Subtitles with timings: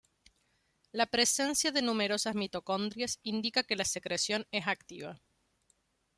[0.93, 5.21] La presencia de numerosas mitocondrias indica que la secreción es activa.